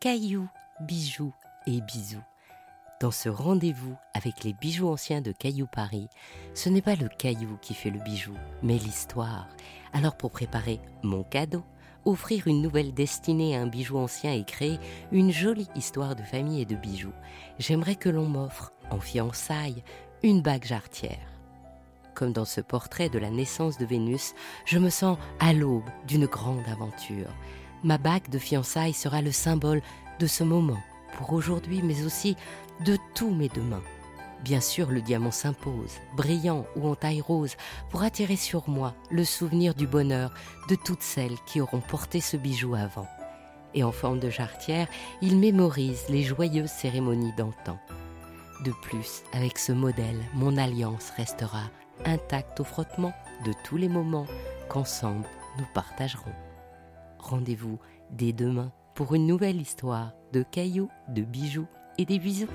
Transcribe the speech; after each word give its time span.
cailloux, 0.00 0.48
bijoux 0.80 1.34
et 1.66 1.82
bisous. 1.82 2.24
Dans 3.02 3.10
ce 3.10 3.28
rendez-vous 3.28 3.94
avec 4.14 4.44
les 4.44 4.54
bijoux 4.54 4.88
anciens 4.88 5.20
de 5.20 5.30
Caillou 5.30 5.66
Paris, 5.66 6.08
ce 6.54 6.70
n'est 6.70 6.80
pas 6.80 6.94
le 6.94 7.08
caillou 7.08 7.58
qui 7.60 7.74
fait 7.74 7.90
le 7.90 8.00
bijou, 8.00 8.32
mais 8.62 8.78
l'histoire. 8.78 9.46
Alors 9.92 10.16
pour 10.16 10.30
préparer 10.30 10.80
mon 11.02 11.22
cadeau, 11.22 11.62
offrir 12.06 12.46
une 12.46 12.62
nouvelle 12.62 12.94
destinée 12.94 13.54
à 13.54 13.60
un 13.60 13.66
bijou 13.66 13.98
ancien 13.98 14.32
et 14.32 14.44
créer 14.44 14.78
une 15.12 15.32
jolie 15.32 15.68
histoire 15.76 16.16
de 16.16 16.22
famille 16.22 16.62
et 16.62 16.66
de 16.66 16.76
bijoux, 16.76 17.12
j'aimerais 17.58 17.96
que 17.96 18.08
l'on 18.08 18.26
m'offre, 18.26 18.72
en 18.90 19.00
fiançailles, 19.00 19.84
une 20.22 20.40
bague 20.40 20.64
jarretière. 20.64 21.28
Comme 22.14 22.32
dans 22.32 22.46
ce 22.46 22.62
portrait 22.62 23.10
de 23.10 23.18
la 23.18 23.28
naissance 23.28 23.76
de 23.76 23.84
Vénus, 23.84 24.32
je 24.64 24.78
me 24.78 24.88
sens 24.88 25.18
à 25.40 25.52
l'aube 25.52 25.90
d'une 26.06 26.24
grande 26.24 26.66
aventure. 26.68 27.28
Ma 27.82 27.98
bague 27.98 28.28
de 28.28 28.38
fiançailles 28.38 28.92
sera 28.92 29.22
le 29.22 29.32
symbole 29.32 29.82
de 30.18 30.26
ce 30.26 30.44
moment, 30.44 30.80
pour 31.16 31.32
aujourd'hui, 31.32 31.80
mais 31.82 32.04
aussi 32.04 32.36
de 32.84 32.98
tous 33.14 33.30
mes 33.30 33.48
demain. 33.48 33.82
Bien 34.44 34.60
sûr, 34.60 34.90
le 34.90 35.02
diamant 35.02 35.30
s'impose, 35.30 35.92
brillant 36.16 36.66
ou 36.76 36.88
en 36.88 36.94
taille 36.94 37.20
rose, 37.20 37.56
pour 37.90 38.02
attirer 38.02 38.36
sur 38.36 38.68
moi 38.68 38.94
le 39.10 39.24
souvenir 39.24 39.74
du 39.74 39.86
bonheur 39.86 40.32
de 40.68 40.74
toutes 40.74 41.02
celles 41.02 41.36
qui 41.46 41.60
auront 41.60 41.80
porté 41.80 42.20
ce 42.20 42.36
bijou 42.36 42.74
avant. 42.74 43.06
Et 43.74 43.84
en 43.84 43.92
forme 43.92 44.18
de 44.18 44.30
jarretière, 44.30 44.88
il 45.22 45.38
mémorise 45.38 46.04
les 46.08 46.22
joyeuses 46.22 46.70
cérémonies 46.70 47.34
d'antan. 47.36 47.78
De 48.64 48.72
plus, 48.82 49.22
avec 49.32 49.58
ce 49.58 49.72
modèle, 49.72 50.20
mon 50.34 50.56
alliance 50.56 51.10
restera 51.16 51.62
intacte 52.04 52.60
au 52.60 52.64
frottement 52.64 53.12
de 53.46 53.52
tous 53.64 53.76
les 53.76 53.88
moments 53.88 54.26
qu'ensemble 54.68 55.26
nous 55.58 55.66
partagerons. 55.74 56.32
Rendez-vous 57.20 57.78
dès 58.10 58.32
demain 58.32 58.72
pour 58.94 59.14
une 59.14 59.26
nouvelle 59.26 59.60
histoire 59.60 60.12
de 60.32 60.42
cailloux, 60.42 60.88
de 61.08 61.22
bijoux 61.22 61.66
et 61.98 62.06
des 62.06 62.18
bisous. 62.18 62.48